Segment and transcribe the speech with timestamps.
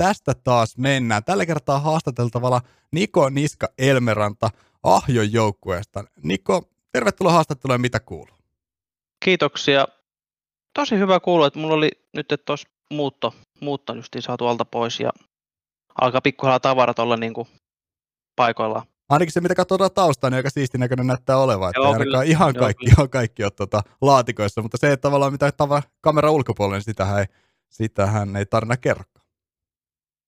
[0.00, 1.24] tästä taas mennään.
[1.24, 2.60] Tällä kertaa haastateltavalla
[2.92, 4.50] Niko Niska Elmeranta
[4.82, 6.04] Ahjon joukkueesta.
[6.22, 8.36] Niko, tervetuloa haastatteluun, mitä kuuluu?
[9.24, 9.88] Kiitoksia.
[10.74, 15.00] Tosi hyvä kuulua, että mulla oli nyt että tuossa muutto, muutto justiin saatu alta pois
[15.00, 15.12] ja
[16.00, 17.48] alkaa pikkuhiljaa tavarat olla niin kuin
[18.36, 18.86] paikoillaan.
[19.08, 21.68] Ainakin se, mitä katsotaan taustaan, niin aika siisti näköinen näyttää olevan.
[21.68, 25.32] Että joo, ainakaan ihan joo, kaikki, joo, kaikki on tuota, laatikoissa, mutta se, että tavallaan
[25.32, 27.26] mitä tava, kamera ulkopuolella, niin sitähän ei,
[27.68, 29.04] sitähän ei tarina kerro.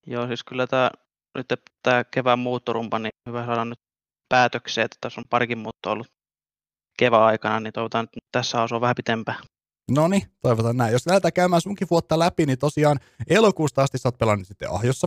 [0.06, 0.90] Joo, siis kyllä tämä,
[1.34, 1.46] nyt
[1.82, 3.80] tämä kevään muuttorumpa, niin hyvä saada nyt
[4.28, 6.06] päätökseen, että tässä on parikin muutto ollut
[6.98, 9.34] kevään aikana, niin toivotaan, että tässä on vähän pitempää.
[9.90, 10.92] No niin, toivotaan näin.
[10.92, 12.98] Jos lähdetään käymään sunkin vuotta läpi, niin tosiaan
[13.28, 15.06] elokuusta asti sä oot pelannut sitten Ahjossa.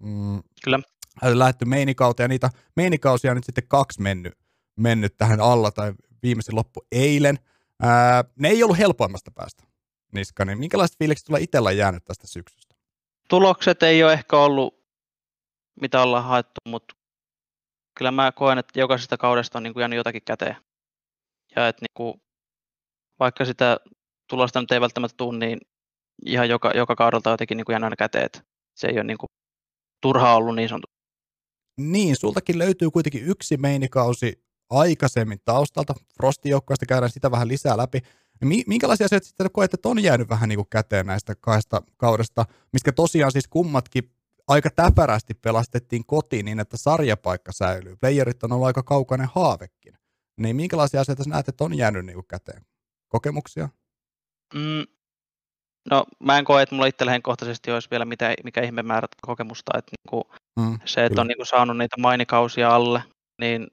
[0.00, 0.42] Mm.
[0.64, 0.80] Kyllä.
[1.22, 4.32] Lähetty meinikauteen ja niitä meinikausia on nyt sitten kaksi mennyt,
[4.76, 7.38] mennyt tähän alla tai viimeisin loppu eilen.
[7.82, 9.64] Ää, ne ei ollut helpoimmasta päästä,
[10.12, 12.73] Niska, niin minkälaiset fiilikset tulla itsellä jäänyt tästä syksystä?
[13.28, 14.84] Tulokset ei ole ehkä ollut,
[15.80, 16.94] mitä ollaan haettu, mutta
[17.98, 20.56] kyllä mä koen, että jokaisesta kaudesta on niin kuin jäänyt jotakin käteen.
[21.56, 22.22] Ja että niin kuin,
[23.20, 23.80] vaikka sitä
[24.28, 25.60] tulosta nyt ei välttämättä tule, niin
[26.26, 28.26] ihan joka, joka kaudelta jotenkin niin kuin jäänyt käteen.
[28.26, 28.42] Että
[28.76, 29.28] se ei ole niin kuin
[30.02, 30.94] turhaa ollut niin sanottu.
[31.80, 35.94] Niin, sultakin löytyy kuitenkin yksi meinikausi aikaisemmin taustalta.
[36.16, 38.00] Frostin joukkueesta käydään sitä vähän lisää läpi.
[38.44, 42.92] Minkälaisia asioita sitten koet, että on jäänyt vähän niin kuin käteen näistä kahdesta kaudesta, mistä
[42.92, 44.10] tosiaan siis kummatkin
[44.48, 47.96] aika täpärästi pelastettiin kotiin niin, että sarjapaikka säilyy.
[47.96, 49.94] Playerit on ollut aika kaukainen haavekin.
[50.40, 52.62] Niin minkälaisia asioita sä näet, että on jäänyt niin kuin käteen?
[53.08, 53.68] Kokemuksia?
[54.54, 54.84] Mm,
[55.90, 59.78] no mä en koe, että mulla itsellä kohtaisesti olisi vielä mitä, mikä ihme määrä kokemusta.
[59.78, 60.24] Että niin kuin
[60.60, 61.20] mm, se, että kyllä.
[61.20, 63.02] on niin kuin saanut niitä mainikausia alle,
[63.40, 63.66] niin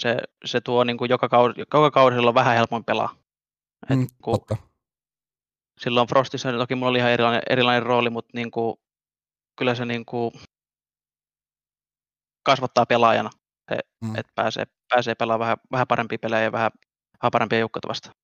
[0.00, 3.19] se, se tuo niin kuin joka, kausi, joka kaudella on vähän helpommin pelaa.
[3.88, 4.56] Mm, kun totta.
[5.80, 8.76] Silloin Frostissa toki mulla oli ihan erilainen, erilainen rooli, mutta niin kuin,
[9.58, 10.32] kyllä se niin kuin
[12.42, 13.30] kasvattaa pelaajana,
[13.70, 14.16] se, mm.
[14.16, 16.70] että pääsee, pääsee pelaamaan vähän, vähän parempia pelejä ja vähän,
[17.22, 18.14] vähän parempia joukkoja vastaan.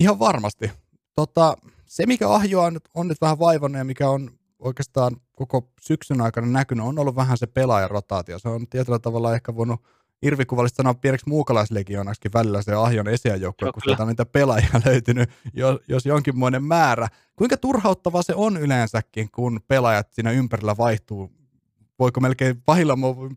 [0.00, 0.70] Ihan varmasti.
[1.14, 1.56] Tota,
[1.86, 6.46] se, mikä Ahjoa on, on nyt vähän vaivannut ja mikä on oikeastaan koko syksyn aikana
[6.46, 8.38] näkynyt, on ollut vähän se pelaajarotaatio.
[8.38, 9.80] Se on tietyllä tavalla ehkä voinut
[10.22, 13.06] irvikuvallisesti sanoa pieneksi muukalaislegionaksikin välillä se Ahjon
[13.40, 17.08] joukkue, kun sieltä on niitä pelaajia löytynyt, jos, jos jonkinmoinen määrä.
[17.36, 21.32] Kuinka turhauttava se on yleensäkin, kun pelaajat siinä ympärillä vaihtuu
[21.98, 22.62] voiko melkein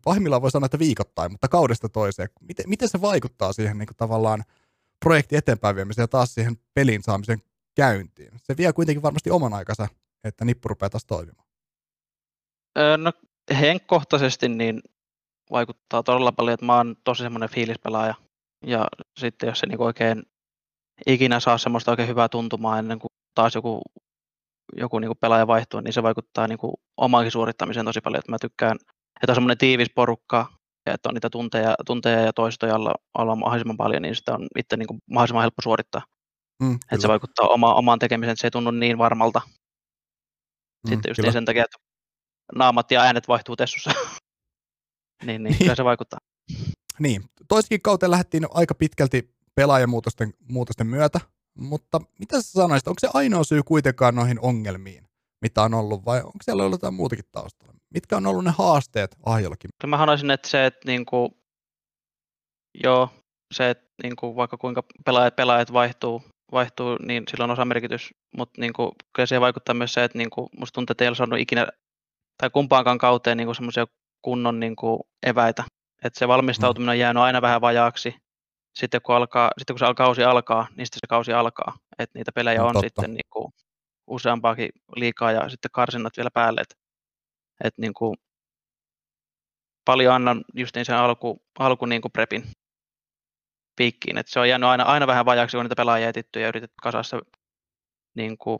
[0.04, 2.28] pahimmillaan voi sanoa, että viikoittain, mutta kaudesta toiseen.
[2.40, 4.44] Miten, miten se vaikuttaa siihen niin kuin tavallaan
[5.00, 7.42] projekti eteenpäin viemiseen ja taas siihen pelin saamisen
[7.74, 8.32] käyntiin?
[8.36, 9.88] Se vie kuitenkin varmasti oman aikansa,
[10.24, 11.48] että nippu rupeaa taas toimimaan.
[12.98, 13.12] No
[13.60, 14.82] henkkohtaisesti niin
[15.52, 18.14] vaikuttaa todella paljon, että mä oon tosi semmoinen fiilispelaaja.
[18.66, 18.88] Ja
[19.18, 20.22] sitten jos se niin oikein
[21.06, 23.82] ikinä saa semmoista oikein hyvää tuntumaa ennen kuin taas joku,
[24.76, 28.18] joku niin pelaaja vaihtuu, niin se vaikuttaa niin kuin omaankin suorittamiseen tosi paljon.
[28.18, 28.76] Että mä tykkään,
[29.22, 30.46] että on semmoinen tiivis porukka,
[30.86, 34.46] ja että on niitä tunteja, tunteja ja toistoja alla, alla mahdollisimman paljon, niin sitä on
[34.58, 36.02] itse niin kuin mahdollisimman helppo suorittaa.
[36.62, 39.40] Mm, että se vaikuttaa oma, omaan tekemiseen, että se ei tunnu niin varmalta.
[39.46, 41.78] Mm, Sitten just niin sen takia, että
[42.54, 43.90] naamat ja äänet vaihtuu tessussa.
[45.24, 46.18] niin, niin, kyllä se vaikuttaa.
[46.98, 51.20] Niin, toiskin kautta lähdettiin aika pitkälti pelaajamuutosten muutosten myötä,
[51.58, 55.04] mutta mitä sä sanoisit, onko se ainoa syy kuitenkaan noihin ongelmiin,
[55.42, 57.74] mitä on ollut, vai onko siellä ollut jotain muutakin taustalla?
[57.94, 59.70] Mitkä on ollut ne haasteet Ahjollakin?
[59.86, 61.36] Mä sanoisin, että se, että niinku,
[62.84, 63.08] joo,
[63.54, 68.60] se, että niinku, vaikka kuinka pelaajat, pelaajat vaihtuu, vaihtuu, niin sillä on osa merkitys, mutta
[68.60, 71.66] niinku, kyllä se vaikuttaa myös se, että niinku, musta tuntuu, että ei ole saanut ikinä
[72.36, 73.86] tai kumpaankaan kauteen niinku semmoisia
[74.22, 75.64] kunnon niinku, eväitä.
[76.04, 78.14] Että se valmistautuminen on jäänyt aina vähän vajaaksi.
[78.74, 81.78] Sitten kun, alkaa, sitten kun se kausi alkaa, niin sitten se kausi alkaa.
[81.98, 82.86] Että niitä pelejä no, on totta.
[82.86, 83.52] sitten niinku,
[84.06, 86.60] useampaakin liikaa ja sitten karsinnat vielä päälle.
[86.60, 86.74] Että
[87.64, 88.14] et niinku,
[89.84, 92.44] paljon annan just niin sen alku, alku niinku prepin
[93.76, 94.18] piikkiin.
[94.18, 97.02] Et se on jäänyt aina, aina vähän vajaaksi, kun niitä pelaajia etitty ja yritetty kasaa
[97.02, 97.20] se
[98.14, 98.58] niin kuin,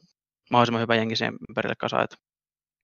[0.50, 2.09] mahdollisimman hyvä jengi siihen ympärille kasaan.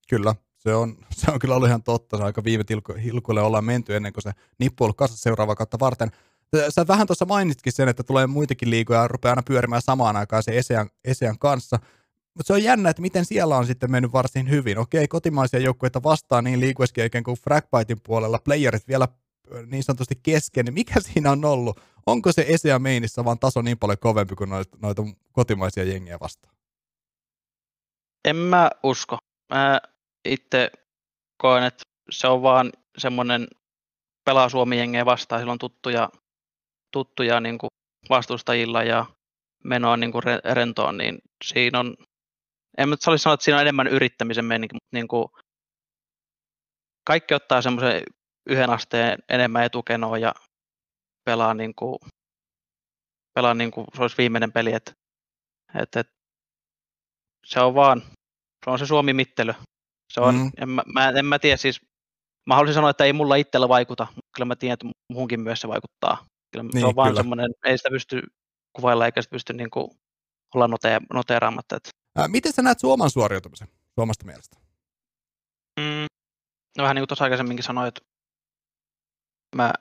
[0.09, 0.35] Kyllä,
[0.67, 2.17] se on, se on kyllä ollut ihan totta.
[2.17, 2.65] Se aika viime
[3.05, 6.11] hilkuille ollaan menty ennen kuin se nippu on ollut kasassa seuraava kautta varten.
[6.69, 10.43] Sä vähän tuossa mainitkin sen, että tulee muitakin liikoja ja rupeaa aina pyörimään samaan aikaan
[10.43, 11.79] se Esean, Esean kanssa.
[12.35, 14.79] Mutta se on jännä, että miten siellä on sitten mennyt varsin hyvin.
[14.79, 19.09] Okei, kotimaisia joukkueita vastaan niin liikueskin kuin Fragbitein puolella, playerit vielä
[19.67, 21.81] niin sanotusti kesken, niin mikä siinä on ollut?
[22.07, 25.03] Onko se Esea meinissä vaan taso niin paljon kovempi kuin noita, noita
[25.33, 26.55] kotimaisia jengiä vastaan?
[28.25, 29.19] En mä usko.
[29.55, 29.81] Mä
[30.33, 30.71] itse
[31.43, 33.49] koen, että se on vaan semmoinen
[34.25, 36.11] pelaa Suomi-jengiä vastaan, silloin tuttuja,
[36.93, 37.71] tuttuja niin kuin
[38.09, 39.07] vastustajilla ja
[39.65, 41.97] menoa niin kuin rentoon, niin siinä on,
[42.79, 45.29] en mä sanoa, että siinä on enemmän yrittämisen meininki, mutta niin kuin
[47.07, 48.03] kaikki ottaa semmoisen
[48.47, 50.35] yhden asteen enemmän etukenoa ja
[51.25, 51.99] pelaa niin kuin,
[53.35, 54.93] pelaa niin kuin se olisi viimeinen peli, että,
[55.83, 56.13] että, että
[57.45, 58.03] se on vaan,
[58.65, 59.55] se on se Suomi-mittely.
[60.17, 60.51] Se on, mm.
[60.57, 61.81] en, mä, mä, en mä tiedä, siis
[62.47, 65.61] mä haluaisin sanoa, että ei mulla itsellä vaikuta, mutta kyllä mä tiedän, että muhunkin myös
[65.61, 66.27] se vaikuttaa.
[66.53, 68.23] Kyllä niin, se on vaan semmoinen, ei sitä pysty
[68.73, 69.91] kuvailla eikä sitä pysty niin kuin
[70.55, 71.77] olla note, noteeraamatta.
[71.77, 71.91] Että.
[72.17, 74.57] Ää, miten sä näet Suomen suoriutumisen Suomesta mielestä?
[75.81, 76.07] Mm,
[76.79, 78.01] no vähän niin kuin tuossa aikaisemminkin sanoin, että
[79.57, 79.73] mä,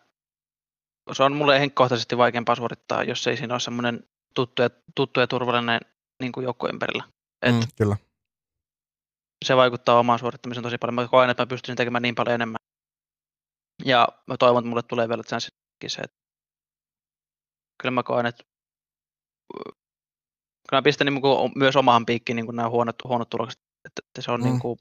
[1.13, 4.03] se on mulle henkkohtaisesti vaikeampaa suorittaa, jos ei siinä ole semmoinen
[4.35, 5.79] tuttu ja, tuttu ja turvallinen
[6.21, 7.03] niin kuin joukko ympärillä.
[7.41, 7.97] Et mm, kyllä.
[9.45, 10.94] Se vaikuttaa omaan suorittamiseen tosi paljon.
[10.94, 12.57] Mä koen, että mä pystyisin tekemään niin paljon enemmän.
[13.86, 15.24] Ja mä toivon, että mulle tulee vielä
[15.88, 16.18] se, että
[17.81, 18.44] kyllä mä koen, että
[20.69, 24.01] kyllä mä pistän niin kuin myös omaan piikkiin niin kuin nämä huonot, huonot tulokset, että,
[24.07, 24.45] että se on mm.
[24.45, 24.80] niin kuin,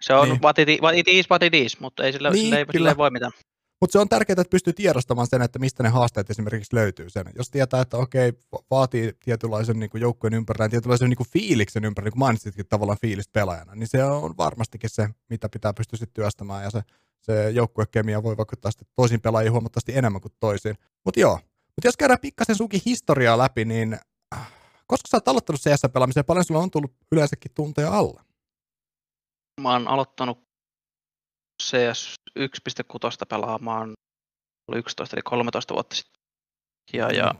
[0.00, 0.42] se on niin.
[0.42, 2.88] what, it, what it is, what it is, mutta ei sillä, niin, sillä, ei, sillä
[2.88, 3.32] ei voi mitään.
[3.80, 7.26] Mutta se on tärkeää, että pystyy tiedostamaan sen, että mistä ne haasteet esimerkiksi löytyy sen.
[7.36, 8.32] Jos tietää, että okei,
[8.70, 12.98] vaatii tietynlaisen niin kuin joukkueen ympärillä, tietynlaisen niin kuin fiiliksen ympärillä, niin kuin mainitsitkin tavallaan
[13.00, 16.82] fiilis pelaajana, niin se on varmastikin se, mitä pitää pystyä sitten työstämään, ja se,
[17.20, 20.76] se joukkuekemia voi vaikuttaa sitten toisiin pelaajiin huomattavasti enemmän kuin toisiin.
[21.04, 21.38] Mutta joo,
[21.76, 23.98] mutta jos käydään pikkasen sunkin historiaa läpi, niin
[24.34, 24.52] äh,
[24.86, 28.24] koska sä oot aloittanut CS-pelaamiseen, paljon sulla on tullut yleensäkin tunteja alla?
[29.60, 30.49] Mä oon aloittanut
[31.60, 32.46] CS 1.6
[33.28, 33.92] pelaamaan
[34.72, 36.20] 11 eli 13 vuotta sitten.
[36.92, 37.14] Ja, mm.
[37.14, 37.34] ja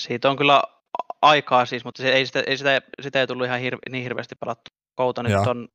[0.00, 0.62] siitä on kyllä
[1.22, 4.34] aikaa siis, mutta se ei sitä, ei sitä, sitä ei tullut ihan hir, niin hirveästi
[4.40, 4.70] pelattu.
[4.94, 5.68] Kouta nyt on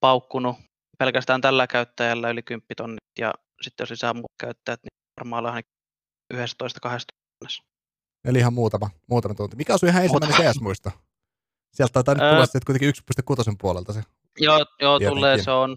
[0.00, 0.56] paukkunut
[0.98, 5.62] pelkästään tällä käyttäjällä yli 10 tonnit ja sitten jos lisää muut käyttäjät, niin varmaan ollaan
[6.34, 6.38] 11-12
[8.24, 9.56] Eli ihan muutama, muutama tunti.
[9.56, 10.90] Mikä on sun ihan ensimmäinen CS-muisto?
[11.74, 12.94] Sieltä taitaa nyt tulla sitten kuitenkin
[13.52, 14.02] 1.6 puolelta se.
[14.38, 15.74] Joo, joo tulee, se on,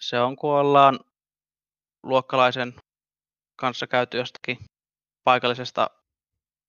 [0.00, 1.00] se on kun ollaan
[2.02, 2.74] luokkalaisen
[3.56, 4.58] kanssa käyty jostakin
[5.24, 5.90] paikallisesta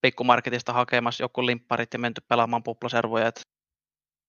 [0.02, 3.42] pikkumarketista hakemassa joku limpparit ja menty pelaamaan puplaservoja, että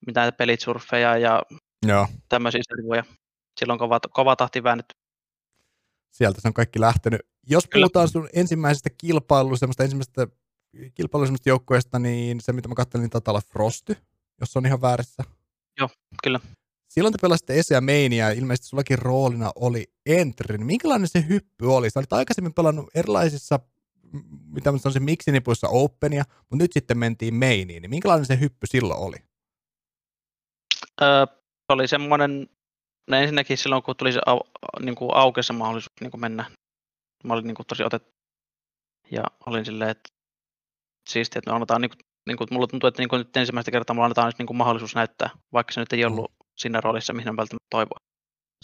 [0.06, 1.42] mitä pelit surfeja ja
[1.86, 2.06] Joo.
[2.28, 3.04] tämmöisiä servoja.
[3.60, 4.94] Silloin kova, kova tahti väännetty.
[6.10, 7.20] Sieltä se on kaikki lähtenyt.
[7.46, 7.84] Jos Kyllä.
[7.84, 10.26] puhutaan sun ensimmäisestä kilpailusta, semmoista ensimmäisestä
[10.94, 13.96] kilpailusta joukkueesta, niin se mitä mä katselin, niin taitaa olla Frosty,
[14.40, 15.24] jos on ihan väärässä.
[15.78, 15.88] Joo,
[16.22, 16.40] kyllä.
[16.88, 17.74] Silloin te pelasitte Ese
[18.16, 20.58] ja ilmeisesti sullakin roolina oli Entry.
[20.58, 21.90] Minkälainen se hyppy oli?
[21.90, 23.60] Sä olit aikaisemmin pelannut erilaisissa,
[24.46, 27.82] mitä mä sanoisin, miksinipuissa Openia, mutta nyt sitten mentiin Mainiin.
[27.82, 29.16] Niin minkälainen se hyppy silloin oli?
[31.02, 31.26] Öö,
[31.68, 32.48] oli semmoinen,
[33.10, 34.40] no ensinnäkin silloin kun tuli se au,
[34.80, 36.50] niin kuin aukesi mahdollisuus niin kuin mennä,
[37.24, 38.18] mä olin niin kuin tosi otettu
[39.10, 40.10] ja olin silleen, että
[41.08, 43.70] siistiä, että me annetaan, niin kuin, niin kuin, mulla tuntuu, että niin kuin nyt ensimmäistä
[43.70, 47.36] kertaa mulla annetaan niin kuin mahdollisuus näyttää, vaikka se nyt ei ollut siinä roolissa, mihin
[47.36, 47.98] välttämättä toivoa.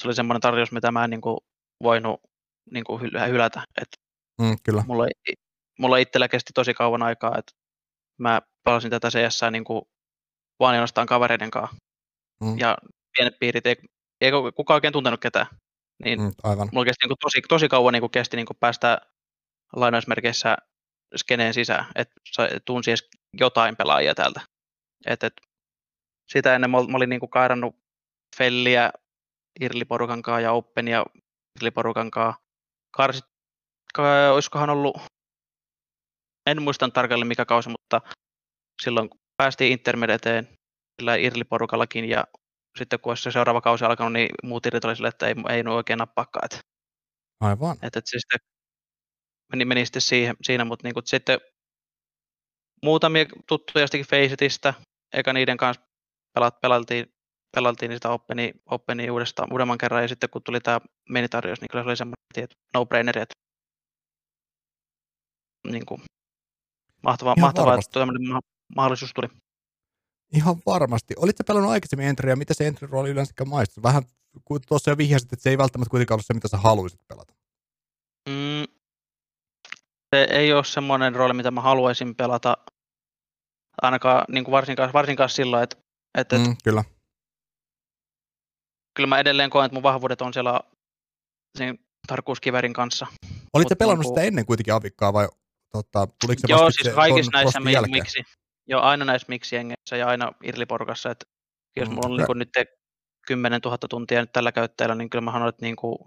[0.01, 1.39] Se oli semmoinen tarjous, mitä mä en niin kuin
[1.83, 2.21] voinut
[2.71, 3.63] niin kuin hylätä.
[3.83, 3.89] Et
[4.41, 4.85] mm, kyllä.
[4.87, 5.07] Mulla,
[5.79, 7.53] mulla itsellä kesti tosi kauan aikaa, että
[8.19, 9.83] mä palasin tätä CS niin kuin
[10.61, 11.77] vaan ainoastaan kavereiden kanssa.
[12.41, 12.59] Mm.
[12.59, 12.79] Ja
[13.17, 13.77] pienet piirit, ei,
[14.21, 15.47] ei kukaan oikein tuntenut ketään.
[16.05, 16.69] Niin mm, aivan.
[16.73, 18.99] mulla kesti niin kuin tosi, tosi kauan niin kuin kesti niin kuin päästä
[19.77, 20.57] lainausmerkeissä
[21.17, 22.15] skeneen sisään, että
[22.65, 24.41] tunsi edes jotain pelaajia täältä.
[25.07, 25.33] Et, et,
[26.33, 27.77] sitä ennen mä, olin niin kuin kairannut
[28.37, 28.91] Felliä
[29.61, 31.05] Irli-porukan kanssa ja Openia
[31.61, 32.41] Irli-porukan kanssa.
[32.97, 33.25] Karsit,
[33.95, 34.97] ka, olisikohan ollut,
[36.47, 38.01] en muista tarkalleen mikä kausi, mutta
[38.83, 40.49] silloin päästiin intermedeteen
[41.01, 42.25] sillä Irli-porukallakin ja
[42.79, 45.99] sitten kun se seuraava kausi alkanut, niin muut irrit oli sille, että ei, ei oikein
[45.99, 46.45] nappaakaan.
[46.45, 46.59] Että,
[47.41, 47.75] Aivan.
[47.75, 48.49] Että, että se sitten
[49.53, 51.41] meni, meni sitten siihen, siinä, mutta niin kuin, sitten
[52.83, 54.75] muutamia tuttuja jostakin Facetista,
[55.13, 55.83] eikä niiden kanssa
[56.35, 57.14] pelat, pelattiin,
[57.55, 61.69] pelattiin niin sitä Openia, Openia uudestaan, uudemman kerran, ja sitten kun tuli tämä menitarjous, niin
[61.71, 63.35] kyllä se oli semmoinen no-braineri, että
[65.71, 66.01] niin kuin,
[67.03, 68.41] mahtavaa, mahtavaa että tämmöinen
[68.77, 69.29] mahdollisuus tuli.
[70.33, 71.15] Ihan varmasti.
[71.17, 73.83] Olitko pelannut aikaisemmin entryä, mitä se entry rooli yleensä maistuu?
[73.83, 74.03] Vähän
[74.45, 77.35] kun tuossa jo vihjasit, että se ei välttämättä kuitenkaan ollut se, mitä sä haluaisit pelata.
[78.29, 78.65] Mm,
[80.15, 82.57] se ei ole semmoinen rooli, mitä mä haluaisin pelata,
[83.83, 85.77] ainakaan niin kuin varsinkaan, varsinkaan silloin, että,
[86.19, 86.85] että mm, kyllä.
[88.95, 90.61] Kyllä mä edelleen koen, että mun vahvuudet on siellä
[91.59, 93.07] sen tarkkuuskiverin kanssa.
[93.53, 94.21] Olitte pelannut niin kuin...
[94.21, 95.29] sitä ennen kuitenkin avikkaa vai
[95.73, 98.23] tota, tuliko se Joo, siis kaikissa näissä miksi,
[98.67, 99.57] joo, aina näissä miksi
[99.99, 101.27] ja aina Irliporkassa, että
[101.77, 102.69] jos mm, mulla on niin nyt
[103.27, 105.99] 10 000 tuntia nyt tällä käyttäjällä, niin kyllä mä sanon, että niin kuin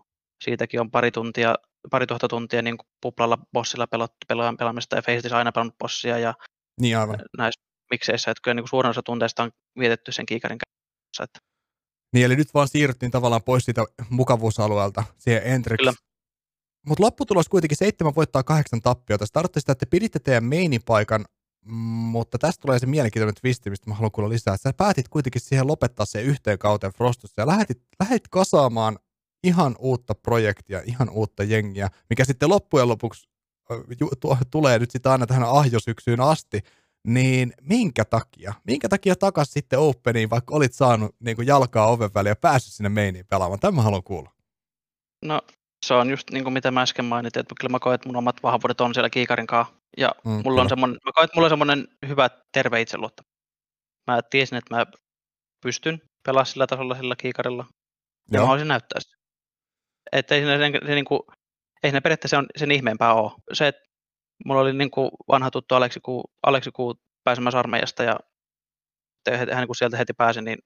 [0.44, 1.56] siitäkin on pari tuntia,
[1.92, 6.18] pari tuhatta tuntia niin kuin puplalla bossilla pelattu, pelaan, pelaamista ja Facetissä aina pelannut bossia
[6.18, 6.34] ja
[6.82, 7.20] niin aivan.
[7.38, 11.24] näissä mikseissä, että kyllä niin kuin suurin osa tunteista on vietetty sen kiikarin kanssa.
[11.24, 11.47] Että.
[12.14, 15.96] Niin, eli nyt vaan siirryttiin tavallaan pois siitä mukavuusalueelta siihen Entrix.
[16.88, 19.26] Mutta lopputulos kuitenkin seitsemän voittaa kahdeksan tappiota.
[19.26, 21.26] Se tarkoittaa sitä, että te piditte teidän mainipaikan,
[22.12, 24.58] mutta tästä tulee se mielenkiintoinen twisti, mistä mä haluan kuulla lisää.
[24.58, 29.00] Sä päätit kuitenkin siihen lopettaa se yhteen kauteen Frostussa ja lähetit, lähdit kasaamaan
[29.44, 33.30] ihan uutta projektia, ihan uutta jengiä, mikä sitten loppujen lopuksi
[34.52, 36.62] tulee nyt sitten aina tähän ahjosyksyyn asti,
[37.08, 38.54] niin minkä takia?
[38.64, 42.74] Minkä takia takas sitten Openiin, vaikka olit saanut niin kuin jalkaa oven väliin ja päässyt
[42.74, 43.60] sinne meiniin pelaamaan?
[43.60, 44.32] Tämä haluan kuulla.
[45.26, 45.42] No
[45.86, 48.16] se on just niin kuin mitä mä äsken mainitin, että kyllä mä koen, että mun
[48.16, 49.74] omat vahvuudet on siellä kiikarin kanssa.
[49.98, 50.62] Ja mm, mulla kyllä.
[50.62, 53.24] on semmoinen, mä koen, että mulla on semmoinen hyvä terve itseluotto.
[54.12, 54.86] Mä tiesin, että mä
[55.64, 57.66] pystyn pelaamaan sillä tasolla sillä kiikarilla.
[58.32, 58.42] Ja Joo.
[58.42, 59.16] mä haluaisin näyttää sitä.
[60.12, 61.20] Että ei se, se, se niin kuin,
[61.84, 63.32] ei ne periaatteessa sen, sen ihmeempää ole.
[63.54, 63.82] Se, että
[64.46, 68.20] mulla oli niin kuin vanha tuttu Aleksi Kuu, Aleksi Kuu pääsemässä armeijasta ja
[69.54, 70.58] hän kun sieltä heti pääsi, niin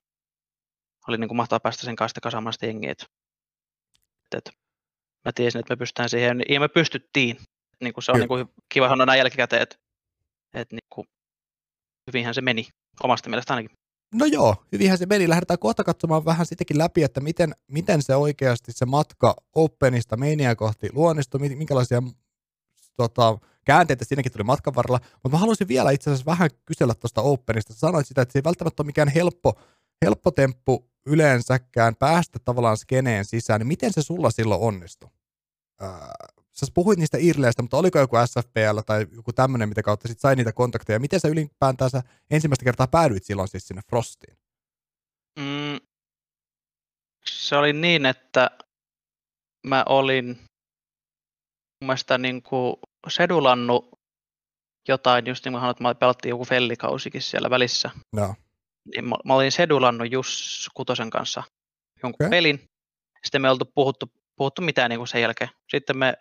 [1.08, 2.92] oli niin kuin mahtavaa päästä sen kanssa kasaamaan sitä jengiä.
[2.92, 3.06] Et,
[4.36, 4.50] et,
[5.26, 7.38] mä tiesin, että me pystytään siihen, ja me pystyttiin.
[7.82, 9.76] Niin kuin se on niin kuin kiva sanoa näin jälkikäteen, että,
[10.54, 11.08] että niin kuin,
[12.08, 12.68] hyvinhän se meni,
[13.04, 13.78] omasta mielestä ainakin.
[14.14, 15.30] No joo, hyvinhän se meni.
[15.30, 20.56] Lähdetään kohta katsomaan vähän sitäkin läpi, että miten, miten se oikeasti se matka Openista meiniä
[20.56, 22.04] kohti luonnistui, minkälaisia
[22.98, 27.22] tota, käänteitä siinäkin tuli matkan varrella, mutta mä haluaisin vielä itse asiassa vähän kysellä tuosta
[27.22, 27.74] Openista.
[27.74, 29.60] Sanoit sitä, että se ei välttämättä ole mikään helppo,
[30.06, 35.10] helppo temppu yleensäkään päästä tavallaan skeneen sisään, niin miten se sulla silloin onnistui?
[35.82, 35.90] Öö,
[36.52, 40.36] sä puhuit niistä irleistä, mutta oliko joku SFPL tai joku tämmöinen, mitä kautta sit sai
[40.36, 41.00] niitä kontakteja?
[41.00, 41.92] Miten sä ylipäätään
[42.32, 44.38] ensimmäistä kertaa päädyit silloin siis sinne Frostiin?
[45.40, 45.80] Mm,
[47.26, 48.52] se oli niin, että
[49.68, 52.76] mä olin mun mielestä niin kuin
[53.08, 53.90] sedulannut
[54.88, 57.90] jotain, just niin kuin että mä pelattiin joku fellikausikin siellä välissä.
[58.16, 58.36] No.
[58.96, 61.44] Niin mä, mä olin sedulannut Jus Kutosen kanssa
[62.04, 62.30] jonkun okay.
[62.30, 62.70] pelin.
[63.24, 65.50] Sitten me ei oltu puhuttu, puhuttu mitään niin kuin sen jälkeen.
[65.72, 66.14] Sitten me,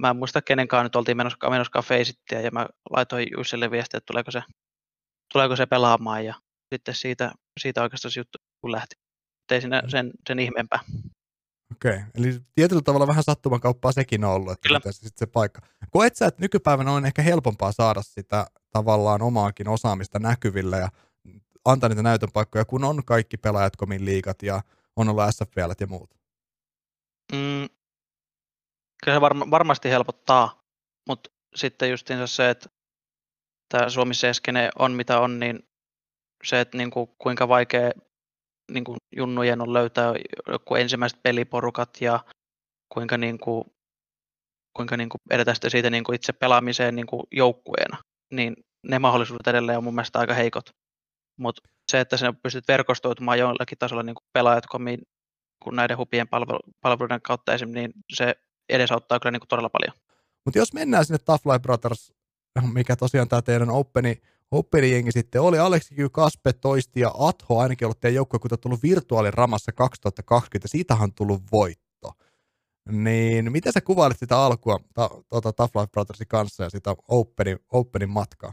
[0.00, 4.06] mä en muista kenenkaan nyt oltiin menossa, menossa kafeisittiä ja mä laitoin Jussille viestiä, että
[4.06, 4.42] tuleeko se,
[5.32, 6.34] tuleeko se pelaamaan ja
[6.74, 8.94] sitten siitä, siitä oikeastaan se juttu lähti.
[9.52, 10.80] Ei siinä sen, sen ihmeempää.
[11.82, 12.10] Okei, okay.
[12.14, 14.80] eli tietyllä tavalla vähän sattuman kauppaa sekin on ollut, että Kyllä.
[14.84, 15.60] se, sit se paikka.
[15.90, 20.88] Koet sä, että nykypäivänä on ehkä helpompaa saada sitä tavallaan omaakin osaamista näkyville ja
[21.64, 24.62] antaa niitä näytön paikkoja, kun on kaikki pelaajat komin liikat ja
[24.96, 26.10] on ollut SFL ja muut?
[27.32, 27.68] Mm,
[29.04, 30.62] kyllä se varma, varmasti helpottaa,
[31.08, 32.68] mutta sitten justiinsa se, että
[33.68, 35.68] tämä Suomi Seskene on mitä on, niin
[36.44, 37.90] se, että niin kuin, kuinka vaikea
[38.72, 40.14] niin kuin junnujen on löytää
[40.48, 42.20] joku ensimmäiset peliporukat ja
[42.94, 43.64] kuinka, niin kuin,
[44.76, 47.98] kuinka niin kuin edetään sitten siitä niin kuin itse pelaamiseen niin kuin joukkueena,
[48.32, 48.54] niin
[48.86, 50.70] ne mahdollisuudet edelleen on mun mielestä aika heikot.
[51.38, 54.64] Mutta se, että sinä pystyt verkostoitumaan jollakin tasolla niin pelaajat
[55.64, 58.34] kun näiden hupien palvelu- palveluiden kautta esimerkiksi, niin se
[58.68, 59.94] edesauttaa kyllä niin kuin todella paljon.
[60.44, 62.12] Mutta jos mennään sinne Tough Life Brothers,
[62.72, 67.86] mikä tosiaan tämä teidän Openi, Openi-jengi sitten oli, Aleksi Ky, Kaspe, Toisti ja Atho ainakin
[67.86, 72.12] ollut teidän joukkue, kun te tullut virtuaaliramassa 2020, siitähän on tullut voitto.
[72.88, 77.58] Niin miten sä kuvailit sitä alkua ta, tuota, Tough Life Brothersin kanssa ja sitä Openin,
[77.72, 78.52] Openin matkaa?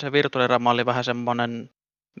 [0.00, 1.70] Se virtuaalirama oli vähän semmoinen,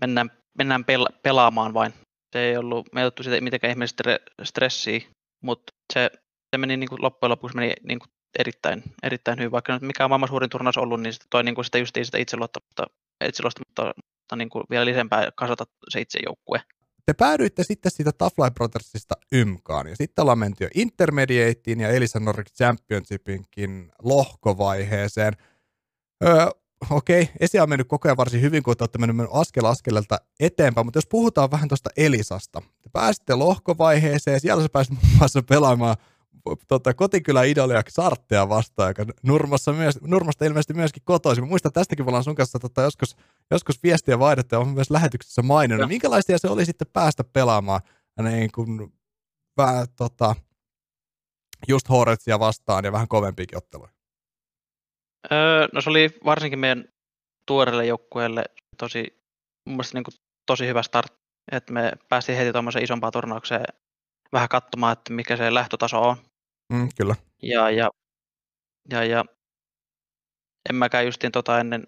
[0.00, 1.92] mennään, mennään pel- pelaamaan vain.
[2.32, 3.96] Se ei ollut, me ei sitä mitenkään ihmisen
[4.42, 5.00] stressiä,
[5.42, 6.10] mutta se,
[6.50, 9.50] se meni niin kuin loppujen lopuksi meni niin kuin erittäin, erittäin hyvin.
[9.50, 12.86] Vaikka mikä on maailman suurin turnaus ollut, niin toi niin kuin sitä sitä itseluottamusta
[13.20, 16.62] etsilosta, mutta, mutta niin kuin vielä lisempää kasata se itse joukkue.
[17.06, 22.20] Te päädyitte sitten siitä Tough Brothersista YMKaan, ja sitten ollaan menty jo Intermediateen ja Elisa
[22.20, 25.32] Nordic Championshipinkin lohkovaiheeseen.
[26.24, 26.46] Öö,
[26.90, 30.86] okei, okay, esi on mennyt koko ajan varsin hyvin, kun olette mennyt askel askeleelta eteenpäin,
[30.86, 32.62] mutta jos puhutaan vähän tuosta Elisasta.
[32.82, 35.96] Te pääsitte lohkovaiheeseen, siellä sä pääsit muun muassa pelaamaan
[36.68, 41.44] tota, kotikylä idolia Sarttea vastaan, joka Nurmassa myös, Nurmasta ilmeisesti myöskin kotoisin.
[41.44, 43.16] Mä muistan tästäkin, me ollaan sun kanssa tota, joskus,
[43.50, 45.82] joskus viestiä vaihdettu ja on myös lähetyksessä maininnut.
[45.84, 45.88] No.
[45.88, 47.80] Minkälaisia se oli sitten päästä pelaamaan
[48.22, 48.92] niin kuin,
[49.56, 50.34] vähän, tota,
[51.68, 53.90] just Horretsia vastaan ja vähän kovempiakin otteluja?
[55.32, 56.84] Öö, no se oli varsinkin meidän
[57.46, 58.44] tuoreelle joukkueelle
[58.78, 59.24] tosi,
[59.66, 60.14] mun mielestä niin kuin,
[60.46, 61.12] tosi hyvä start,
[61.52, 63.64] että me päästiin heti tuommoiseen isompaan turnaukseen
[64.32, 66.16] vähän katsomaan, että mikä se lähtötaso on.
[66.72, 67.14] Mm, kyllä.
[67.42, 67.90] Ja, ja,
[68.90, 69.24] ja, ja
[70.70, 71.86] en mäkään justiin tota ennen,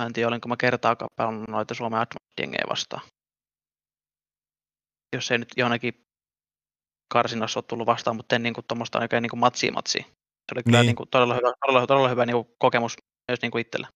[0.00, 3.02] mä en tiedä olinko mä kertaakaan pelannut noita Suomen advanced vastaan.
[5.16, 6.06] Jos ei nyt johonkin
[7.12, 9.98] karsinassa ole tullut vastaan, mutta en niin kuin tuommoista oikein niin kuin matsi matsi.
[9.98, 10.86] Se oli kyllä niin.
[10.86, 12.96] Niin kuin todella hyvä, todella, todella hyvä niin kuin kokemus
[13.28, 13.88] myös niin kuin itselle.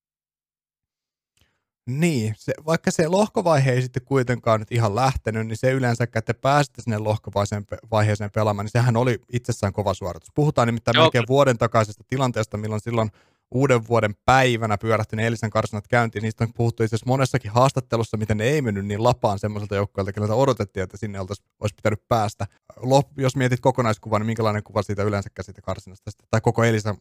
[1.87, 6.23] Niin, se, vaikka se lohkovaihe ei sitten kuitenkaan nyt ihan lähtenyt, niin se yleensä, että
[6.23, 10.31] te pääsitte sinne lohkovaiheeseen pelaamaan, niin sehän oli itsessään kova suoritus.
[10.35, 11.05] Puhutaan nimittäin Joo.
[11.05, 13.11] melkein vuoden takaisesta tilanteesta, milloin silloin
[13.55, 16.23] uuden vuoden päivänä pyörähti ne eilisen karsinat käyntiin.
[16.23, 20.35] Niistä on puhuttu itse monessakin haastattelussa, miten ne ei mennyt niin lapaan semmoiselta joukkueelta, keneltä
[20.35, 22.47] odotettiin, että sinne oltaisi, olisi pitänyt päästä.
[22.77, 26.97] Lop, jos mietit kokonaiskuvan, niin minkälainen kuva siitä yleensä siitä karsinasta tai koko eilisen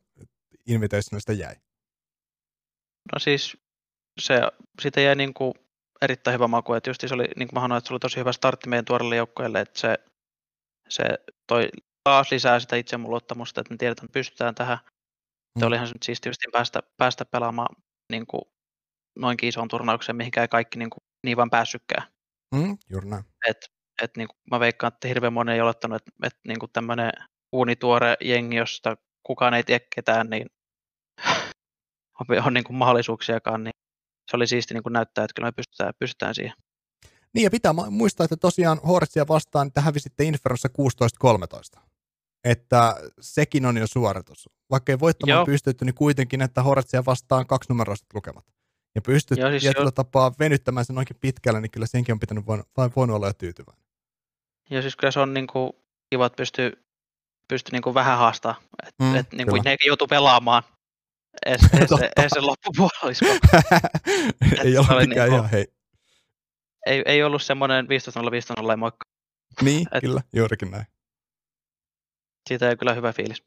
[0.68, 1.56] invitationista jäi?
[3.14, 3.58] No siis
[4.22, 4.42] se,
[4.82, 5.54] siitä jäi niin kuin
[6.02, 8.18] erittäin hyvä maku, että just se oli, niin kuin mä sanoin, että se oli tosi
[8.18, 9.98] hyvä startti meidän tuorelle joukkueelle, että se,
[10.90, 11.04] se
[11.48, 11.70] toi
[12.04, 14.78] taas lisää sitä itseluottamusta, että me tiedetään, että pystytään tähän.
[15.60, 15.68] Mm.
[15.68, 17.76] Olihan se nyt siistiä päästä, päästä pelaamaan
[18.12, 18.42] niin kuin
[19.20, 22.08] noinkin isoon turnaukseen, mihinkään ei kaikki niin, kuin, niin vaan päässytkään.
[22.56, 23.24] Mm, juuri näin.
[23.48, 23.58] Et,
[24.02, 27.12] et, niin kuin, mä veikkaan, että hirveän moni ei olettanut, että, että niin kuin tämmöinen
[27.52, 30.48] uunituore jengi, josta kukaan ei tiedä ketään, niin
[32.20, 33.81] on, on niin kuin mahdollisuuksiakaan, niin
[34.32, 36.54] se oli siisti niin kuin näyttää, että kyllä me pystytään, pystytään siihen.
[37.34, 40.70] Niin ja pitää muistaa, että tosiaan Hortsia vastaan että hävisitte Infernossa
[41.78, 41.80] 16-13.
[42.44, 44.50] Että sekin on jo suoritus.
[44.70, 45.46] Vaikka ei voittamaan Joo.
[45.46, 48.46] pystytty, niin kuitenkin, että Hortsia vastaan kaksi numeroiset lukemat.
[48.96, 49.92] Ja pystyt Joo, siis tietyllä jo...
[49.92, 53.34] tapaa venyttämään sen oikein pitkälle, niin kyllä senkin on pitänyt voin, vain voinut olla jo
[53.34, 53.86] tyytyväinen.
[54.70, 55.74] Joo, siis kyllä se on niin kuin,
[56.10, 56.86] kiva, että pystyy,
[57.48, 58.56] pystyy niin kuin vähän haastaa.
[58.88, 60.64] Että mm, et, niin kuin ne joutuu pelaamaan
[61.46, 63.26] edes, edes, edes se loppupuolisko.
[64.64, 65.68] ei ole mikään niinku, ihan hei.
[66.86, 69.06] Ei, ei ollut semmoinen 15-0, 15-0 moikka.
[69.62, 70.86] Niin, Et, kyllä, juurikin näin.
[72.50, 73.44] Siitä ei kyllä hyvä fiilis.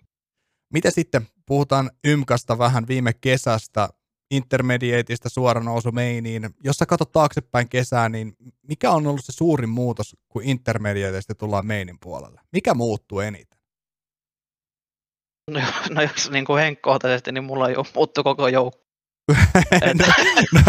[0.72, 3.88] Mitä sitten, puhutaan YMKasta vähän viime kesästä,
[4.30, 5.28] intermediateista
[5.64, 6.50] nousu meiniin.
[6.64, 11.66] Jos sä katsot taaksepäin kesää, niin mikä on ollut se suurin muutos, kun intermediateista tullaan
[11.66, 12.40] meinin puolelle?
[12.52, 13.58] Mikä muuttuu eniten?
[15.50, 15.60] No,
[15.90, 18.84] no jos niin kuin henkkohtaisesti, niin mulla jo muuttu koko joukko.
[19.82, 20.06] no,
[20.52, 20.62] no,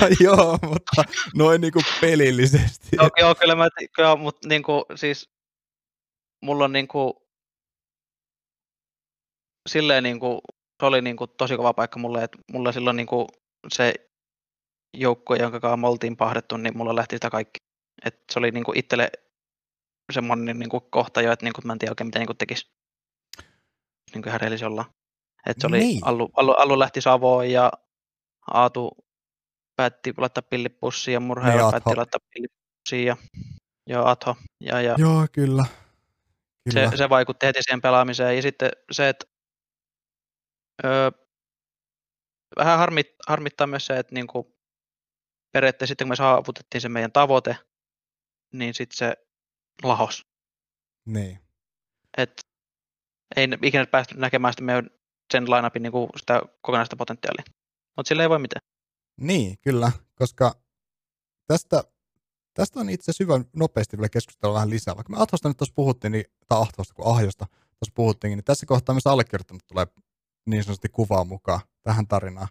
[0.00, 2.88] no, joo, mutta noin niin kuin pelillisesti.
[2.92, 5.30] Joo, joo kyllä mä, kyllä, mutta niin kuin, siis
[6.44, 7.12] mulla on niin kuin,
[9.68, 10.40] silleen niin kuin,
[10.80, 13.26] se oli niin kuin tosi kova paikka mulle, että mulla silloin niin kuin
[13.74, 13.94] se
[14.96, 17.58] joukko, jonka kanssa me oltiin pahdettu, niin mulla lähti sitä kaikki.
[18.04, 19.10] Et se oli niin kuin itselle
[20.12, 22.36] semmoinen niin kuin kohta jo, että niin kuin mä en tiedä oikein mitä niin kuin
[22.36, 22.70] tekisi
[24.14, 24.84] niin kuin olla.
[25.46, 26.00] Et se oli, niin.
[26.04, 27.72] Allu, Allu, Allu, lähti Savoon ja
[28.50, 28.90] Aatu
[29.76, 33.16] päätti laittaa pillipussiin ja niin, päätti laittaa pillipussiin ja,
[33.88, 34.36] ja Atho.
[34.60, 35.64] Ja, ja Joo, kyllä.
[36.70, 36.90] kyllä.
[36.90, 38.36] Se, se, vaikutti heti siihen pelaamiseen.
[38.36, 39.26] Ja sitten se, että
[40.84, 41.10] öö,
[42.56, 44.56] vähän harmit, harmittaa myös se, että niinku,
[45.52, 47.56] periaatteessa sitten kun me saavutettiin se meidän tavoite,
[48.52, 49.16] niin sitten se
[49.82, 50.26] lahos.
[51.06, 51.38] Niin.
[52.16, 52.32] Et
[53.36, 54.90] ei ikinä päästy näkemään sitä meidän
[55.32, 57.44] sen lineupin niin kuin sitä kokonaista potentiaalia.
[57.96, 58.60] Mutta sillä ei voi mitään.
[59.20, 60.54] Niin, kyllä, koska
[61.46, 61.84] tästä,
[62.54, 64.96] tästä on itse asiassa hyvä nopeasti vielä keskustella vähän lisää.
[64.96, 68.66] Vaikka me Athosta nyt tuossa puhuttiin, niin, tai Ahtosta kuin Ahjosta tuossa puhuttiin, niin tässä
[68.66, 69.86] kohtaa myös allekirjoittanut tulee
[70.46, 72.48] niin sanotusti kuvaa mukaan tähän tarinaan.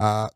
[0.00, 0.28] Ää,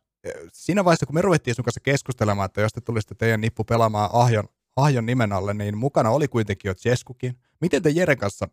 [0.52, 4.10] siinä vaiheessa, kun me ruvettiin sun kanssa keskustelemaan, että jos te tulisitte teidän nippu pelaamaan
[4.12, 7.38] Ahjon, Ahjon nimen alle, niin mukana oli kuitenkin jo Jeskukin.
[7.60, 8.48] Miten te Jeren kanssa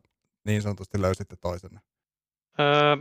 [0.46, 1.80] niin sanotusti löysitte toisenne?
[2.60, 2.96] Öö,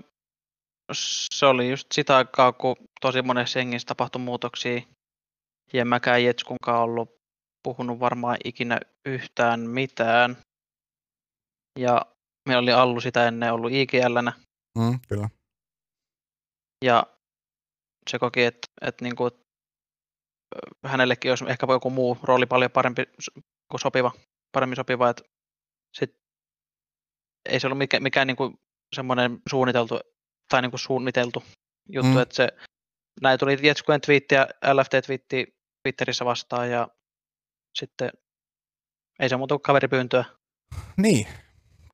[1.33, 4.83] se oli just sitä aikaa, kun tosi monessa hengissä tapahtui muutoksia.
[5.73, 7.23] Ja mäkään Jetskunkaan ollut
[7.63, 10.37] puhunut varmaan ikinä yhtään mitään.
[11.79, 12.07] Ja
[12.49, 14.33] meillä oli Allu sitä ennen ollut IGLnä.
[14.79, 15.29] Mm, kyllä.
[16.85, 17.07] Ja
[18.11, 19.31] se koki, että, että niin kuin,
[20.87, 23.03] hänellekin olisi ehkä joku muu rooli paljon parempi
[23.71, 24.13] kuin sopiva,
[24.53, 25.23] paremmin sopiva, että
[27.47, 28.55] ei se ollut mikään, mikään niin kuin
[28.95, 30.01] semmoinen suunniteltu
[30.49, 31.43] tai niin kuin suunniteltu
[31.89, 32.19] juttu, mm.
[32.19, 32.49] että se
[33.23, 35.47] näin tuli Jetskujen twiitti ja LFT-twiitti
[35.83, 36.89] Twitterissä vastaan ja
[37.79, 38.11] sitten
[39.21, 40.25] ei se muuta kuin kaveripyyntöä.
[40.97, 41.27] Niin,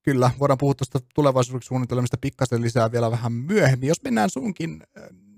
[0.02, 0.30] kyllä.
[0.38, 3.88] Voidaan puhua tuosta tulevaisuuden suunnitelmista pikkasen lisää vielä vähän myöhemmin.
[3.88, 4.82] Jos mennään sunkin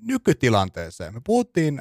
[0.03, 1.15] nykytilanteeseen.
[1.15, 1.81] Me puhuttiin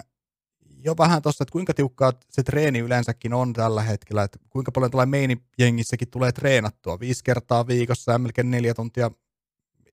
[0.84, 4.92] jo vähän tuossa, että kuinka tiukkaa se treeni yleensäkin on tällä hetkellä, että kuinka paljon
[4.92, 9.12] tuolla meinijengissäkin tulee treenattua viisi kertaa viikossa ja melkein neljä tuntia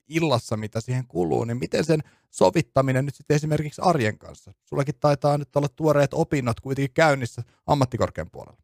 [0.08, 4.52] illassa, mitä siihen kuluu, niin miten sen sovittaminen nyt sitten esimerkiksi arjen kanssa?
[4.64, 8.62] Sullakin taitaa nyt olla tuoreet opinnot kuitenkin käynnissä ammattikorkean puolella.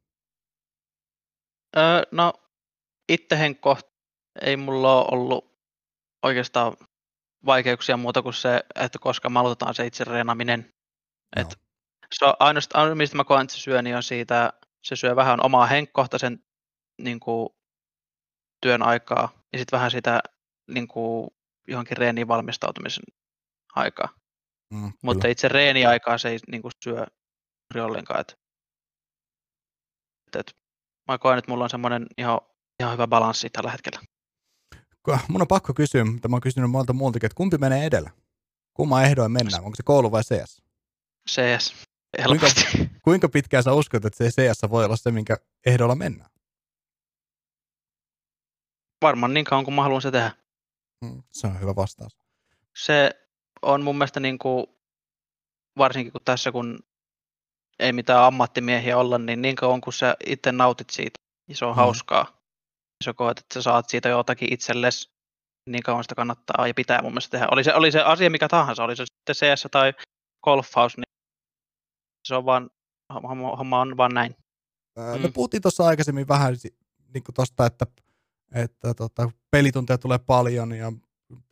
[1.77, 2.33] Öö, no
[3.09, 3.79] itse Henkko,
[4.43, 5.53] ei mulla ole ollut
[6.23, 6.77] oikeastaan
[7.47, 10.73] vaikeuksia muuta kuin se, että koska me aloitetaan se itse reenaminen.
[11.37, 11.43] No.
[11.43, 11.63] Et
[12.13, 15.45] se on ainoastaan, mistä mä koen, että se syö, niin on siitä, se syö vähän
[15.45, 16.45] omaa henkkohtaisen
[17.03, 17.49] niin kuin,
[18.61, 20.21] työn aikaa ja sitten vähän sitä
[20.71, 21.31] niin kuin,
[21.69, 23.05] johonkin reeniin valmistautumisen
[23.75, 24.09] aikaa.
[24.71, 27.07] Mm, Mutta itse reeniaikaa se ei niin kuin syö
[27.75, 28.21] ollenkaan.
[28.21, 28.39] Et,
[30.27, 30.57] et, et,
[31.09, 32.41] mä koen, että mulla on semmoinen ihan,
[32.81, 34.01] ihan hyvä balanssi tällä hetkellä.
[35.29, 38.11] Mun on pakko kysyä, mitä mä oon kysynyt monta muultakin, että kumpi menee edellä?
[38.75, 39.65] Kumma ehdoin mennään?
[39.65, 40.63] Onko se koulu vai CS?
[41.31, 41.92] CS.
[42.27, 42.47] Kuinka,
[43.03, 46.31] kuinka pitkään sä uskot, että se CS voi olla se, minkä ehdolla mennään?
[49.03, 50.31] Varmaan niin kauan kuin mä haluan se tehdä.
[51.05, 52.19] Mm, se on hyvä vastaus.
[52.77, 53.11] Se
[53.63, 54.67] on mun mielestä niin kuin,
[55.79, 56.79] varsinkin kun tässä kun
[57.79, 61.73] ei mitään ammattimiehiä olla, niin niin kauan kun sä itse nautit siitä ja se on
[61.73, 61.77] mm.
[61.77, 62.43] hauskaa,
[63.05, 65.11] sä koet, että sä saat siitä jotakin itsellesi,
[65.71, 67.49] niin kauan sitä kannattaa ja pitää mun mielestä tehdä.
[67.51, 69.93] Oli se, oli se asia mikä tahansa, oli se sitten CS tai
[70.45, 71.12] golfhaus, niin
[72.25, 72.71] se on vaan,
[73.59, 74.37] homma on vaan näin.
[74.97, 75.33] Me mm.
[75.33, 76.57] puhuttiin tuossa aikaisemmin vähän
[77.15, 77.87] niin kuin tosta, että,
[78.55, 80.93] että tota, pelitunteja tulee paljon ja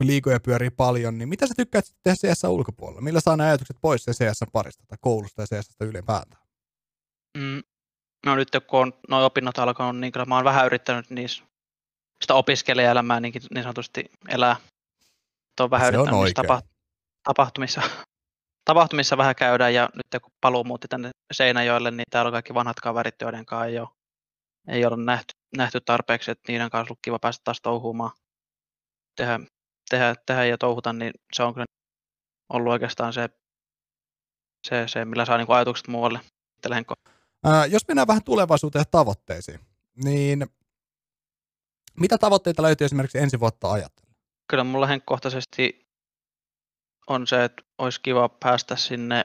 [0.00, 3.00] liikoja pyörii paljon, niin mitä sä tykkäät tehdä CS ulkopuolella?
[3.00, 6.42] Millä saa ne ajatukset pois se CS parista tai koulusta ja CS ylipäätään?
[7.38, 7.62] Mm,
[8.26, 11.44] no nyt kun on noin opinnot alkanut, niin kyllä mä oon vähän yrittänyt niissä
[12.22, 14.56] sitä opiskelijaelämää niin, niin sanotusti elää.
[15.60, 16.62] on vähän se yrittänyt on tapa,
[17.24, 17.82] tapahtumissa,
[18.64, 22.80] tapahtumissa vähän käydään ja nyt kun paluu muutti tänne Seinäjoelle, niin täällä on kaikki vanhat
[22.80, 23.88] kaverit, joiden kanssa ei ole,
[24.68, 28.10] ei ole nähty, nähty tarpeeksi, että niiden kanssa on kiva päästä taas touhumaan,
[29.16, 29.40] tehdä,
[29.90, 31.66] tehdä, tehdä ja touhuta, niin se on kyllä
[32.48, 33.28] ollut oikeastaan se,
[34.68, 36.20] se, se millä saa niin ajatukset muualle.
[37.44, 39.60] Ää, jos mennään vähän tulevaisuuteen ja tavoitteisiin,
[40.04, 40.46] niin
[42.00, 44.14] mitä tavoitteita löytyy esimerkiksi ensi vuotta ajatellen?
[44.50, 45.89] Kyllä mulla henkkohtaisesti
[47.06, 49.24] on se, että olisi kiva päästä sinne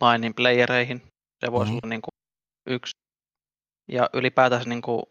[0.00, 1.02] Linein playereihin.
[1.44, 1.80] Se voisi mm-hmm.
[1.82, 2.14] olla niin kuin
[2.66, 2.92] yksi.
[3.88, 5.02] Ja ylipäätänsä niin kuin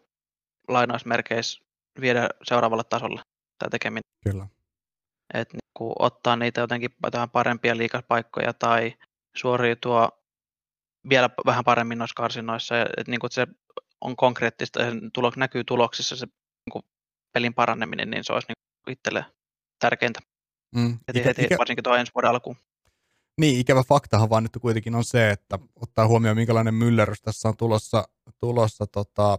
[0.68, 1.64] lainausmerkeissä
[2.00, 3.22] viedä seuraavalle tasolle
[3.58, 4.02] tämä tekeminen.
[4.24, 4.46] Kyllä.
[5.34, 8.94] Et niin kuin ottaa niitä jotenkin jotain parempia liikapaikkoja tai
[9.36, 10.08] suoriutua
[11.08, 12.74] vielä vähän paremmin noissa karsinoissa.
[12.96, 13.46] Et niin kuin se
[14.00, 16.82] on konkreettista ja tulo, näkyy tuloksissa se niin kuin
[17.32, 19.24] pelin paraneminen, niin se olisi niin itselle
[19.78, 20.20] tärkeintä.
[20.76, 20.98] Mm.
[21.08, 21.58] Heti, ikä, heti, ikä...
[21.58, 22.56] varsinkin tuo ensi vuoden alkuun.
[23.40, 27.56] Niin, ikävä faktahan vaan nyt kuitenkin on se, että ottaa huomioon, minkälainen myllerys tässä on
[27.56, 28.08] tulossa,
[28.40, 29.38] tulossa tota,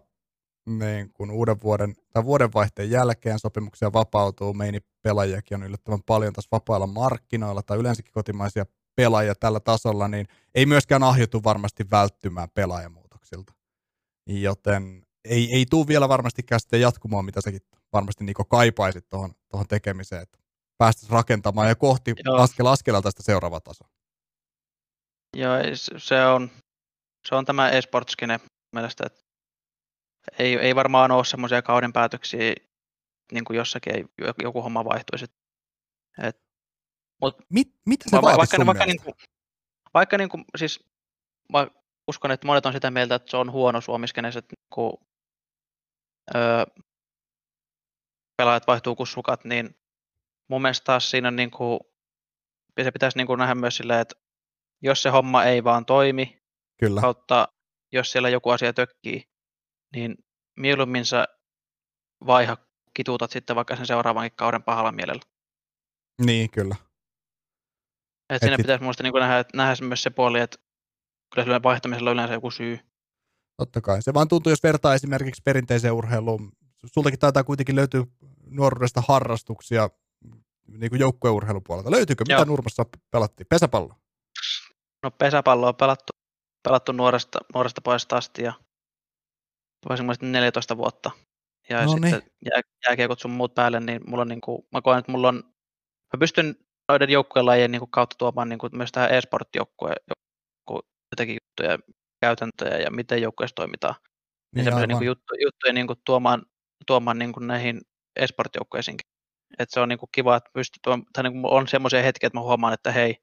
[0.66, 6.50] niin kun uuden vuoden, tai vuodenvaihteen jälkeen sopimuksia vapautuu, meini pelaajakin on yllättävän paljon tässä
[6.52, 8.66] vapailla markkinoilla, tai yleensäkin kotimaisia
[8.96, 13.54] pelaajia tällä tasolla, niin ei myöskään ahjotu varmasti välttymään pelaajamuutoksilta.
[14.28, 17.62] Joten ei, ei tule vielä varmasti sitten jatkumaan, mitä säkin
[17.94, 20.38] varmasti Niko kaipaisit tuohon tekemiseen, että
[20.84, 22.38] päästäisiin rakentamaan ja kohti Joo.
[22.38, 23.88] askel askelalta sitä seuraavaa tasoa.
[25.38, 25.56] Joo,
[25.98, 26.50] se on,
[27.28, 28.40] se on tämä esportskine
[28.76, 29.22] mielestä, että
[30.40, 32.54] ei, ei varmaan ole semmoisia kauden päätöksiä,
[33.32, 34.06] niin kuin jossakin ei,
[34.44, 35.26] joku homma vaihtuisi.
[36.24, 36.38] Et,
[37.22, 39.14] mut, Mit, mitä se va- vaikka, sun vaikka, niin kuin,
[39.94, 40.84] vaikka niin kuin, siis
[41.54, 41.68] mä
[42.08, 44.94] uskon, että monet on sitä mieltä, että se on huono suomiskenes, että niin kuin,
[46.36, 46.66] öö,
[48.38, 49.76] pelaajat vaihtuu kuin sukat, niin
[50.54, 51.80] mun mielestä taas siinä niin kuin,
[52.84, 54.16] se pitäisi niin kuin nähdä myös silleen, että
[54.82, 56.38] jos se homma ei vaan toimi,
[56.80, 57.02] Kyllä.
[57.02, 57.48] kautta
[57.94, 59.24] jos siellä joku asia tökkii,
[59.96, 60.16] niin
[60.60, 61.28] mieluummin sä
[62.26, 62.58] vaiha
[62.94, 65.22] kituutat sitten vaikka sen seuraavankin kauden pahalla mielellä.
[66.26, 66.76] Niin, kyllä.
[68.30, 68.64] Et, Et siinä sit...
[68.64, 70.58] pitäisi muista niin nähdä, nähdä myös se puoli, että
[71.34, 72.80] kyllä sillä vaihtamisella on yleensä joku syy.
[73.58, 74.02] Totta kai.
[74.02, 76.52] Se vaan tuntuu, jos vertaa esimerkiksi perinteiseen urheiluun.
[76.86, 78.06] Sultakin taitaa kuitenkin löytyä
[78.50, 79.90] nuoruudesta harrastuksia
[80.68, 81.92] niin kuin joukkueurheilupuolelta.
[81.92, 82.24] Löytyykö?
[82.24, 82.46] Mitä Joo.
[82.46, 83.48] Nurmassa pelattiin?
[83.50, 83.96] Pesäpallo?
[85.04, 86.14] No pesäpallo on pelattu,
[86.64, 88.54] pelattu nuoresta, nuoresta poista asti ja
[89.90, 91.12] voisin 14 vuotta.
[91.70, 92.22] Ja no sitten niin.
[92.52, 95.44] jää, jääkiekot sun muut päälle, niin mulla on niin kuin, mä koen, että mulla on,
[96.14, 96.56] mä pystyn
[96.90, 99.96] noiden joukkueen lajien niin kuin kautta tuomaan niin kuin myös tähän e-sport-joukkueen
[101.14, 101.80] jotenkin juttuja,
[102.22, 103.96] käytäntöjä ja miten joukkueessa toimitaan.
[104.56, 106.46] Niin, niin niin kuin juttu, juttuja niin kuin tuomaan,
[106.88, 107.82] tuomaan niin kuin näihin
[108.16, 109.13] e-sport-joukkueisiinkin.
[109.60, 110.82] Et se on niin kuin kiva, että pystyt,
[111.14, 113.18] tai niin kuin on semmoisia hetkiä, että mä huomaan, että hei,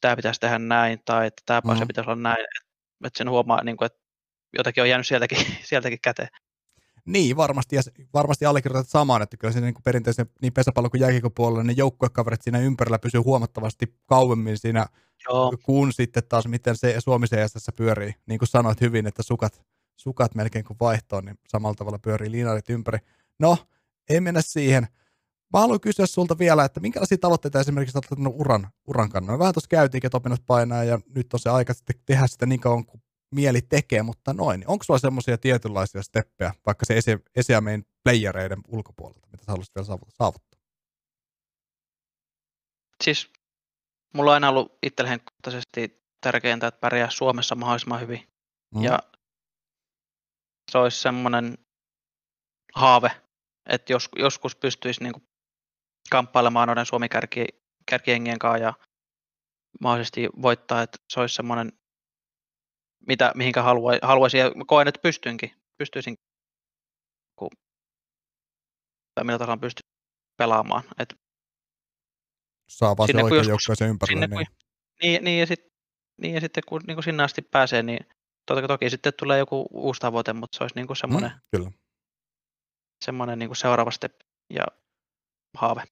[0.00, 1.86] tämä pitäisi tehdä näin, tai että tämä mm-hmm.
[1.86, 2.70] pitäisi olla näin, että,
[3.06, 3.98] että sen huomaa, niin kuin, että
[4.56, 6.28] jotakin on jäänyt sieltäkin, sieltäkin käteen.
[7.04, 7.82] Niin, varmasti, ja
[8.14, 11.72] varmasti allekirjoitat samaan, että kyllä se niin kuin perinteisen niin pesäpallon kuin jääkiekon puolella ne
[11.72, 14.86] joukkuekaverit siinä ympärillä pysyy huomattavasti kauemmin siinä,
[15.28, 15.52] Joo.
[15.62, 18.14] kun sitten taas miten se Suomi CSS pyörii.
[18.26, 19.62] Niin kuin sanoit hyvin, että sukat,
[19.96, 22.98] sukat melkein kuin vaihtoon, niin samalla tavalla pyörii liinarit ympäri.
[23.38, 23.58] No,
[24.08, 24.88] ei mennä siihen.
[25.54, 29.38] Mä haluan kysyä sulta vielä, että minkälaisia tavoitteita esimerkiksi olet uran, uran kannalta?
[29.38, 32.60] Vähän tuossa käytiin, että opinnot painaa ja nyt on se aika sitten tehdä sitä niin
[32.60, 33.02] kauan kuin
[33.34, 34.60] mieli tekee, mutta noin.
[34.60, 39.74] Niin onko sulla semmoisia tietynlaisia steppejä, vaikka se esi- esiameen playereiden ulkopuolelta, mitä sä haluaisit
[39.74, 40.60] vielä saavuttaa?
[43.04, 43.30] Siis
[44.14, 48.28] mulla on aina ollut itselle henkilökohtaisesti tärkeintä, että pärjää Suomessa mahdollisimman hyvin.
[48.74, 48.82] Mm.
[48.82, 48.98] Ja
[50.70, 51.58] se olisi semmoinen
[52.74, 53.10] haave,
[53.66, 55.24] että jos, joskus pystyisi niin kuin
[56.10, 57.06] kamppailemaan noiden suomi
[57.90, 58.74] kärkiengien kanssa ja
[59.80, 61.72] mahdollisesti voittaa, että se olisi semmoinen,
[63.06, 66.14] mitä, mihinkä haluaisin, haluaisin ja koen, että pystynkin, pystyisin,
[67.38, 67.50] kun,
[69.14, 69.88] tai millä tasolla pystyn
[70.38, 70.82] pelaamaan.
[70.98, 71.14] Et
[72.70, 74.24] Saa vaan se sinne kun oikein joukkueeseen ympärille.
[74.24, 74.46] sinne, Niin.
[74.46, 74.56] kun,
[75.02, 75.60] niin, niin, ja sit,
[76.20, 78.06] niin, ja sitten kun, niin kuin sinne asti pääsee, niin
[78.46, 81.70] toki, toki sitten tulee joku uusi tavoite, mutta se olisi niin kuin semmoinen, Mm, kyllä.
[83.04, 84.12] semmoinen niin kuin seuraava step
[84.50, 84.64] ja
[85.54, 85.82] haave.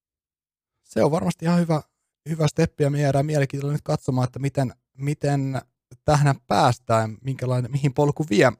[0.82, 1.82] Se on varmasti ihan hyvä,
[2.28, 5.60] hyvä steppi ja me jäädään mielenkiintoista nyt katsomaan, että miten, miten
[6.04, 8.52] tähän päästään, minkälainen, mihin polku vie.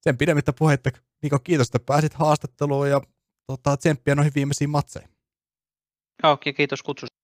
[0.00, 0.90] Sen pidemmittä puheitta,
[1.22, 3.00] Niko, kiitos, että pääsit haastatteluun ja
[3.46, 5.10] tota, tsemppiä noihin viimeisiin matseihin.
[6.22, 7.16] Joo, ki- kiitos kutsusta.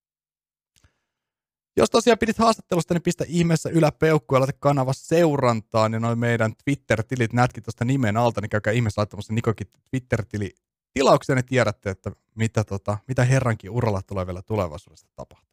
[1.77, 6.55] Jos tosiaan pidit haastattelusta, niin pistä ihmeessä yläpeukku ja laita kanava seurantaan ja noin meidän
[6.65, 10.55] Twitter-tilit näetkin tuosta nimen alta, niin käykää ihmeessä laittamassa Nikokin Twitter-tili
[10.95, 15.48] tilauksia, niin tiedätte, että mitä, tota, mitä herrankin uralla tulee vielä tulevaisuudessa tapahtua.